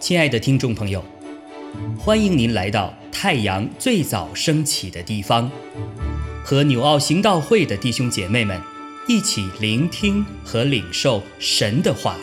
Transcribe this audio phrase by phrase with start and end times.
[0.00, 1.04] 亲爱的听众朋友，
[1.96, 5.48] 欢迎您来到太阳最早升起的地方，
[6.44, 8.60] 和纽奥行道会的弟兄姐妹们
[9.06, 12.16] 一起聆听和领受神的话。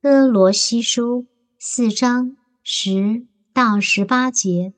[0.00, 1.26] 哥罗西书
[1.58, 4.72] 四章十到十八节。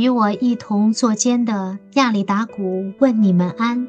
[0.00, 3.86] 与我一同坐监的亚里达古问你们安。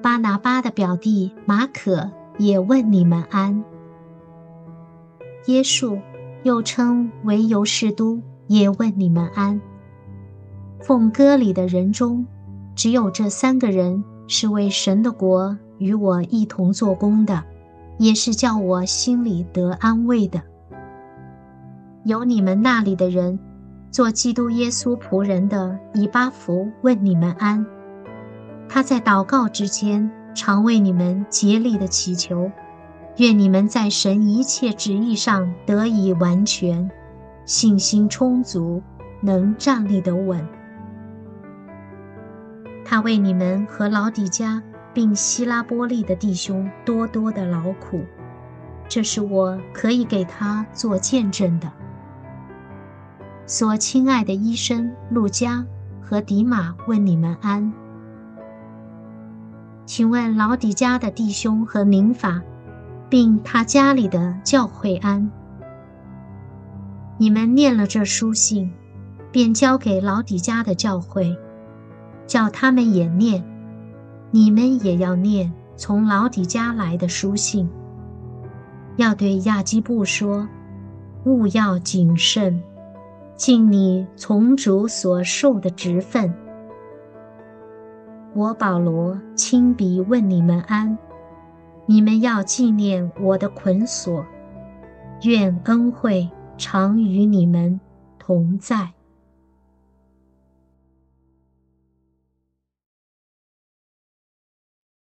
[0.00, 3.64] 巴拿巴的表弟马可也问你们安。
[5.46, 6.00] 耶稣
[6.44, 9.60] 又称为尤士都也问你们安。
[10.78, 12.24] 奉歌里的人中，
[12.76, 17.42] 只有这三个人是为神的国与我一同做工的，
[17.98, 20.40] 也是叫我心里得安慰的。
[22.04, 23.36] 有你们那里的人。
[23.94, 27.64] 做基督耶稣仆人的以巴弗问你们安。
[28.68, 32.50] 他在祷告之间，常为你们竭力的祈求，
[33.18, 36.90] 愿你们在神一切旨意上得以完全，
[37.44, 38.82] 信心充足，
[39.20, 40.44] 能站立得稳。
[42.84, 44.60] 他为你们和老底家
[44.92, 48.00] 并希拉波利的弟兄多多的劳苦，
[48.88, 51.70] 这是我可以给他做见证的。
[53.46, 55.64] 所亲爱的医生路加
[56.00, 57.72] 和迪马问你们安。
[59.84, 62.40] 请问老底家的弟兄和宁法，
[63.10, 65.30] 并他家里的教会安。
[67.18, 68.72] 你们念了这书信，
[69.30, 71.36] 便交给老底家的教会，
[72.26, 73.44] 叫他们也念。
[74.30, 77.68] 你们也要念从老底家来的书信。
[78.96, 80.48] 要对亚基布说，
[81.24, 82.62] 勿要谨慎。
[83.36, 86.32] 尽你从主所受的职分。
[88.32, 90.96] 我保罗亲笔问你们安，
[91.86, 94.24] 你们要纪念我的捆锁，
[95.24, 97.80] 愿恩惠常与你们
[98.20, 98.92] 同在。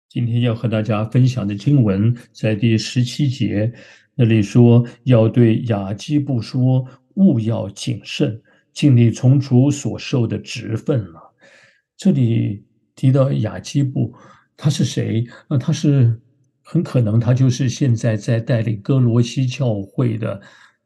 [0.09, 3.73] 今天要和大家分享的经文在第十七节
[4.17, 6.85] 那里说，要对雅基布说。
[7.17, 8.41] 勿要谨慎，
[8.73, 11.21] 尽力从主所受的职分了。
[11.97, 12.63] 这里
[12.95, 14.13] 提到雅基布，
[14.55, 15.27] 他是谁？
[15.49, 16.19] 那他是
[16.63, 20.41] 很可能他就是现在在带领哥罗西教会的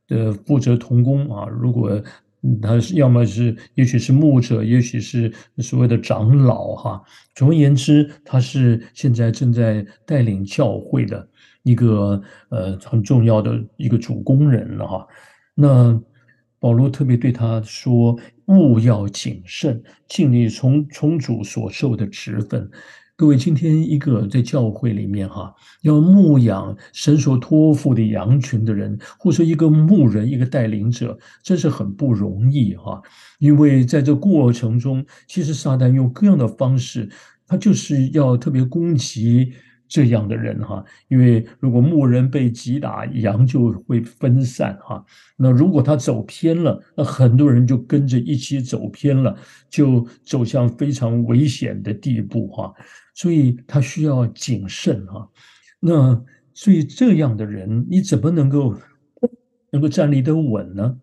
[0.07, 1.49] 的负责同工啊。
[1.49, 2.01] 如果
[2.63, 7.03] 他是要么是，也许是牧者，也许是所谓的长老哈。
[7.35, 11.29] 总而言之，他是现在正在带领教会的
[11.65, 15.07] 一个呃很重要的一个主工人了哈。
[15.57, 16.01] 那。
[16.61, 18.17] 保罗特别对他说
[18.47, 22.71] ：“勿要谨慎，尽力从从主所受的职分。”
[23.17, 33.01] 各位，今天一个在教会里面哈，要牧养神所托付的羊群的人，或者说一个牧人、一个带领者，真是很不容易哈。
[33.39, 37.11] 因为在这过程中，其实撒旦用各样的方式，
[37.47, 39.53] 他就是要特别攻击。
[39.91, 45.05] 这样的人哈，因为如果牧人被击打，羊就会分散哈。
[45.37, 49.37] 那如果他走偏了，那很多人就跟着一起走偏了，
[49.69, 52.73] 就走向非常危险的地步哈。
[53.15, 55.29] 所以他需要谨慎哈。
[55.81, 56.23] 那
[56.55, 58.77] 所以这样的人，你怎么能够
[59.73, 60.97] 能够站立得稳呢？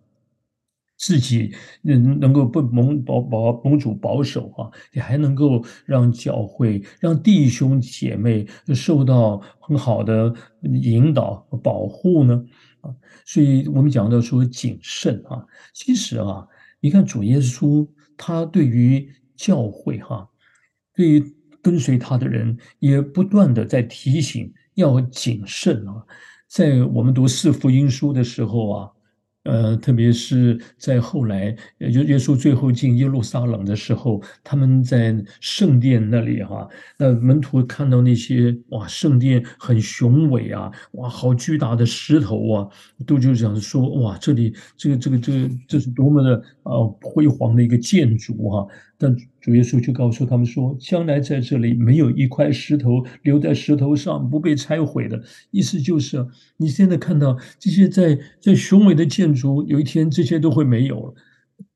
[0.98, 1.54] 自己
[1.84, 12.44] 能能够不蒙保保蒙主保守啊，也还能够让教会、让弟兄姐妹受到很好的引导保护呢
[12.82, 12.90] 啊，
[13.26, 16.48] 所以我们讲到说谨慎啊，其实啊，
[16.80, 17.88] 你看主耶稣
[18.18, 20.28] 他对于教会哈，
[20.96, 21.24] 对于
[21.62, 26.04] 跟随他的人也不断的在提醒要谨慎啊，
[26.48, 28.92] 在我们读四福音书的时候啊。
[29.48, 36.68] 呃，特别是在后来，耶耶稣最后进耶路撒冷的时候，他们在圣殿那里哈，
[36.98, 42.68] 那门徒看到那些哇，圣殿很雄伟啊，哇，好巨大的石头啊，
[43.06, 48.68] 都就想说哇，这里这个这个这个这是多么的啊辉煌的一个建筑哈。
[48.98, 55.22] 但主耶稣就告诉他们说，将来在这里没有一块石头留在石头上不被拆毁的。
[55.52, 56.26] 意思就是，
[56.58, 61.14] 你现在看到这些在在雄伟的建筑，有一天这些都会没有了。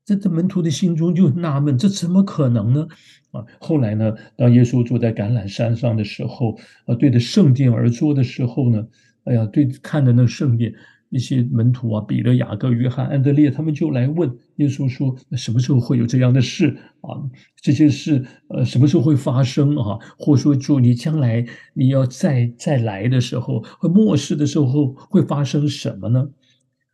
[0.04, 2.88] 在这门徒的心中就纳闷，这怎么可能呢？
[3.30, 8.84] 啊，后来呢，当耶稣坐在橄榄山上的时候，啊，对着圣殿而坐的时候呢，
[9.24, 10.74] 哎呀，对看着那圣殿。
[11.12, 17.20] 那些门徒啊，彼得、雅各、约翰、安德烈，他们就来问耶稣说：“那什么时候会有这样的事啊？
[17.60, 19.98] 这些事呃，什么时候会发生啊？
[20.18, 21.44] 或说，主你将来
[21.74, 26.30] 你要再再来的时候，会末世的时候会发生什么呢？”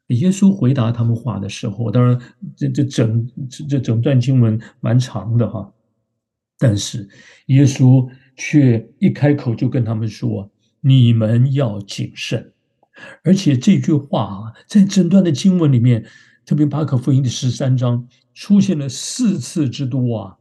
[0.08, 2.18] 耶稣回答他们话的时候，当然
[2.56, 5.72] 这这整这这整段经文蛮长的哈，
[6.58, 7.08] 但是
[7.46, 8.04] 耶稣
[8.36, 10.50] 却一开口就跟他们说
[10.82, 12.52] ：“你们要谨慎。”
[13.24, 16.04] 而且这句话啊，在整段的经文里面，
[16.44, 20.36] 特别巴可福音的十三章出现了四次之多啊！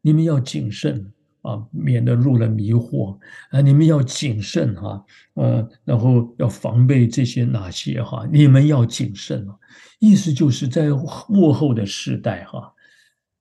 [0.00, 1.12] 你们要谨慎
[1.42, 3.18] 啊，免得入了迷惑
[3.50, 3.60] 啊！
[3.60, 5.04] 你们要谨慎哈，
[5.34, 8.28] 呃，然后要防备这些哪些哈？
[8.32, 9.54] 你们要谨慎啊！
[10.00, 10.88] 意思就是在
[11.28, 12.72] 幕后的时代哈，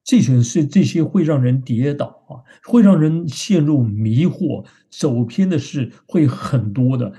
[0.03, 7.11] 这些是这些会让人跌倒啊，会让人陷入迷惑、走偏的事会很多的。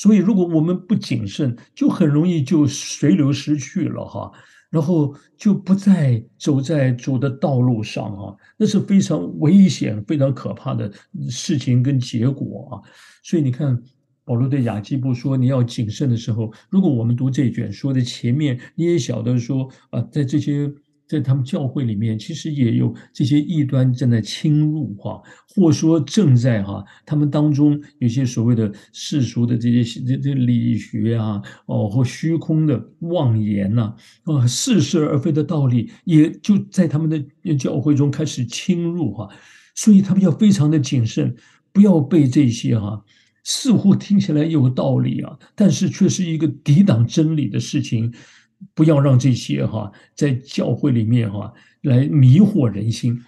[0.00, 4.30] 所以，如果我们不谨慎，就很容易就随流失去了哈，
[4.70, 10.88] 然后就不再走在主的道路上啊，那是非常危险、非常可怕的
[11.28, 12.78] 事情跟结果啊。
[13.24, 13.76] 所以你看，
[14.24, 20.72] 保罗对雅基布说你要谨慎的时候，如果我们读这卷书的前面，你也晓得说啊，在这些。
[21.08, 33.94] 在他们教会里面，其实也有这些异端正在侵入哈，或说正在哈，他们当中有些所谓的世俗的这些这这理学啊，哦或虚空的妄言呐，
[34.24, 39.26] 啊似是而非的道理，也就在他们的教会中开始侵入哈，
[39.74, 41.34] 所以他们要非常的谨慎，
[41.72, 43.02] 不要被这些哈
[43.44, 48.12] 似乎听起来有道理啊，但是却是一个抵挡真理的事情。
[48.74, 51.52] 不要让这些哈在教会里面哈
[51.82, 53.20] 来迷惑人心，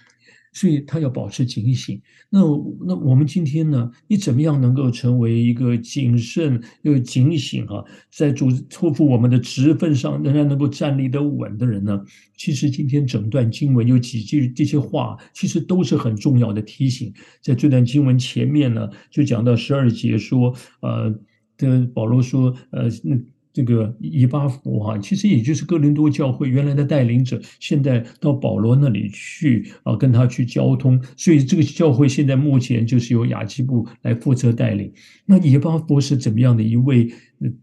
[0.53, 2.01] 所以他要保持警醒。
[2.29, 2.41] 那
[2.85, 3.91] 那我们今天呢？
[4.07, 12.01] 你怎么样能够成为一个谨慎又警醒哈，在主托付我们的职分上仍然能够站立得稳的人呢？
[12.37, 17.13] 其实今天整段经文有几句这些话，其实都是很重要的提醒。
[17.41, 21.13] 在这段经文前面呢，就讲到十二节说，呃，
[21.57, 23.17] 的保罗说，呃，那。
[23.53, 34.93] 这个以巴弗哈，其实也就是哥林多教会原来的带领者，现在到保罗那里去啊，跟他去交通，所以这个教会现在目前就是由雅基布来负责带领。
[35.25, 37.11] 那以巴弗是怎么样的一位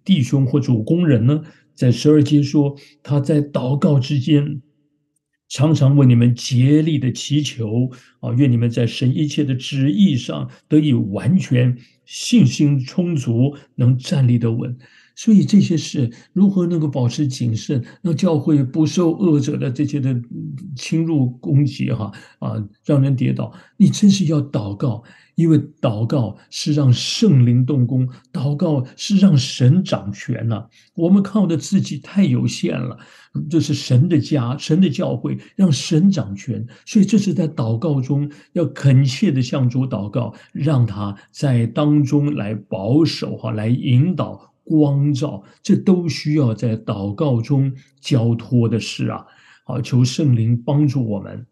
[0.04, 1.42] 弟兄或主工人呢？
[1.74, 4.60] 在十二节说，他在祷告之间，
[5.48, 7.88] 常常为你们竭力的祈求
[8.20, 14.74] 啊，愿你们在神一切的旨意上得以完全信心充足，能站立得稳。
[15.14, 20.18] 所以这些事如何能够保持谨慎，让教会不受恶者的这些的
[20.74, 21.92] 侵入攻击？
[21.92, 25.02] 哈啊，让人跌倒，你真是要祷告，
[25.34, 30.64] 因为祷告是让圣灵动工，祷告是让神掌权呐。
[30.94, 32.96] 我们靠的自己太有限了，
[33.50, 36.64] 这是神的家，神的教会，让神掌权。
[36.86, 44.48] 所以这是在祷告中要恳切的向主祷告，让他在当中来保守哈，来引导。
[44.70, 47.72] 光照，这都需要在祷告中
[48.02, 49.24] 交托的事啊！
[49.64, 51.46] 好，求圣灵帮助我们。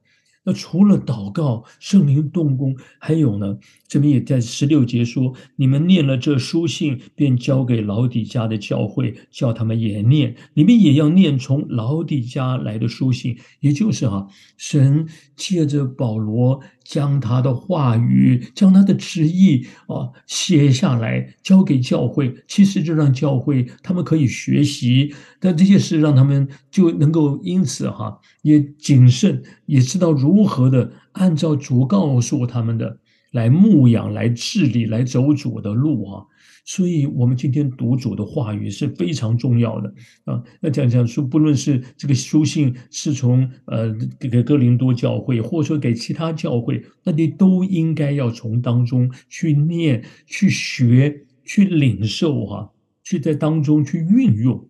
[0.45, 3.57] 那除了祷告，圣灵动工，还有呢？
[3.89, 10.37] 这边也在十六节说：“你们念了这书信，便交给老底家的教会，叫他们也念。
[10.53, 14.29] 你们也要念从老底家来的书信，也就是哈，
[14.59, 22.33] 神借着保罗将他的话语、将他的旨意啊写下来，交给教会。
[22.47, 30.37] 其实就让教会他们可以学习，但这些事让他们就能够因此哈也谨慎，也知道如。
[30.37, 32.99] 如何的按照主告诉他们的
[33.37, 36.25] 来牧养、来治理、来走主的路啊？
[36.65, 40.43] 所以，我们今天读主的话语是非常重要的啊。
[40.61, 52.73] 那讲讲说，不论是这个书信是从呃给给哥林多教会，或者说给其他教会，那你都应该要从当中去念、去学、去领受哈，
[53.05, 54.69] 去在当中去运用。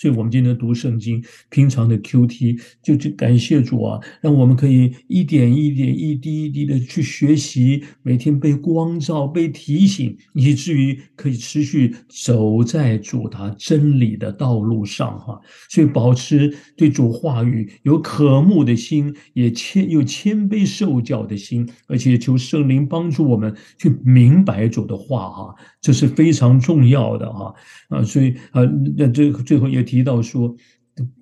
[0.00, 15.40] 所以，我们今天读圣经，平常的 Q T 就就感谢主啊，让我们可以一点一点、一滴一滴的去学习，每天被光照、被提醒，以至于可以持续走在主他真理的道路上哈。
[15.68, 27.52] 所以，保持对主话语有渴慕的心，也谦有谦卑受教的心，而且求圣灵帮助我们去明白主的话哈，这是非常重要的哈
[27.88, 28.00] 啊。
[28.04, 28.62] 所以啊，
[28.96, 29.87] 那最最后也。
[29.88, 30.54] 提到说，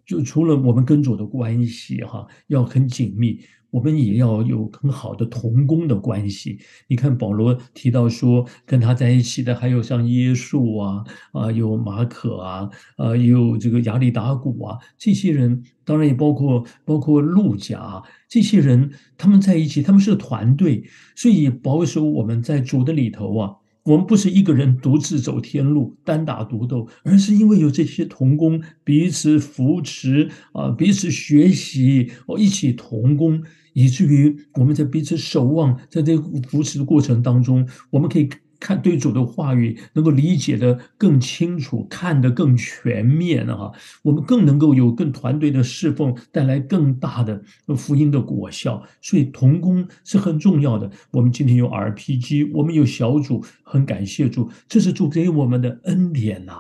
[0.04, 3.38] 就除了我们跟主的关系哈，要很紧密。
[3.70, 6.58] 我们也要有很好的同工的关系。
[6.88, 23.56] 你看保罗提到说，跟他在一起的还有像耶稣啊，啊，有马可啊，啊，有这个亚里达古啊，这些人，当然也包括包括路加这些人，他们在一起，他们是团队，所以保守我们在主的里头啊。
[23.86, 38.28] 我们不是一个人独自走天路，单打独斗，而是因为有这些同工彼此扶持啊，彼此学习哦，一起同工，以至于我们在彼此守望，在这扶持的过程当中，我们可以。
[38.58, 43.70] 看对主的话语能够理解的更清楚，看得更全面啊！
[44.02, 47.42] 我们更能够有更团队的侍奉，带来更大的
[47.76, 48.82] 福音的果效。
[49.00, 50.90] 所以同工是很重要的。
[51.10, 56.54] 我们今天有 RPG，我们有小组，很感谢主，这是主给我们的恩典呐！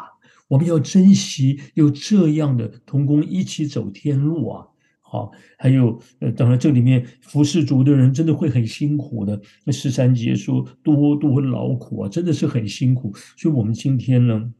[0.48, 4.66] 我们要珍惜有这样的同工一起走天路啊！
[5.08, 9.40] 好，还有呃，当然这里面服侍主的人真的会很辛苦的。
[9.64, 13.14] 那十三节说多多劳苦啊，真的是很辛苦。
[13.36, 14.52] 所以，我们今天呢，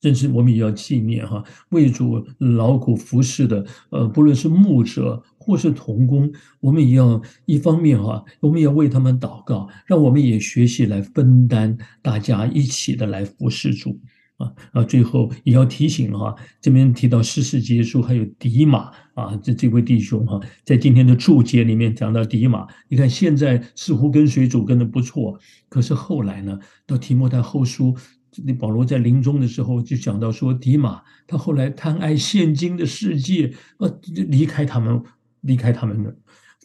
[0.00, 14.00] 真是我们也要纪念哈，为主劳苦服侍的，呃，不论是牧者或是童工，我们也要一方面哈，我们也要为他们祷告，让我们也学习来分担，大家一起的来服侍主。
[14.42, 14.84] 啊啊！
[14.84, 27.96] 最后也要提醒哈，这边提到世事结束，还有迪马啊，这这位弟兄哈，在今天的注解里面讲到迪马，你看现在似乎跟随主跟的不错，可是后来呢，到提摩太后书，
[28.44, 35.02] 那保罗在临终的时候就讲到说，迪马他后来贪爱现今的世界，呃，离开他们，
[35.42, 36.16] 离开他们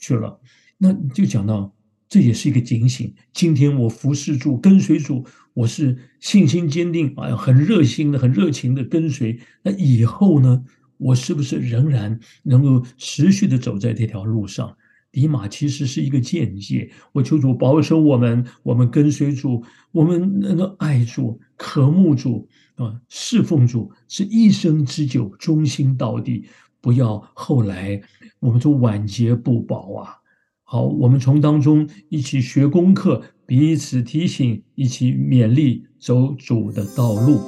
[0.02, 0.40] 去了，
[0.78, 1.74] 那就讲到。
[2.10, 3.14] 这也是一个警醒。
[3.34, 5.26] 今天我服侍主，跟随主，
[5.58, 9.40] 我是信心坚定，啊，很热心的、很热情的跟随。
[9.64, 10.64] 那以后呢，
[10.98, 14.78] 我是不是仍然能够持续的走在这条路上？
[15.12, 16.92] 迪马其实是一个见解。
[17.12, 26.46] 我求主保守我们，我们跟随主，我们能够爱主、渴慕主啊，侍奉主，是一生之久，忠心到底，
[26.80, 28.00] 不要后来
[28.40, 30.18] 我们就晚节不保啊。
[30.62, 37.40] 好，我们从当中一起学功课，彼此提醒，一起勉励走主的道路。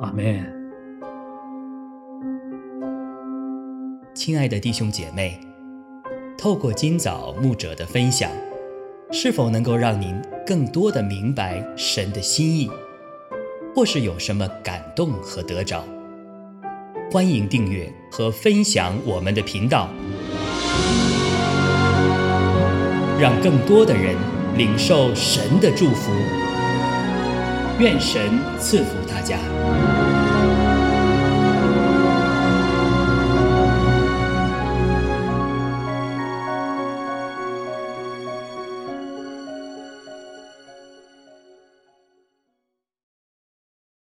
[0.00, 0.42] 阿门。
[4.14, 5.38] 亲爱的弟兄姐妹，
[6.38, 8.30] 透过今早牧者的分享，
[9.10, 12.70] 是否能够让您更多的明白神的心意，
[13.74, 15.84] 或是有什么感动和得着？
[17.10, 19.90] 欢迎订阅和分享我们的频道。
[23.20, 24.16] 让更多的人
[24.56, 26.12] 领受神的祝福，
[27.78, 29.38] 愿神赐福大家。